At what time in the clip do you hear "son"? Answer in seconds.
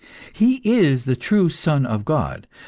1.49-1.85